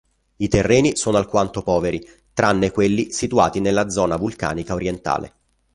[0.37, 2.03] I terreni sono alquanto poveri,
[2.33, 5.33] tranne quelli situati nella zona vulcanica orientale.